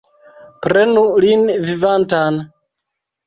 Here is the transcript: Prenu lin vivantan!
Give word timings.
Prenu 0.67 1.03
lin 1.25 1.45
vivantan! 1.67 2.39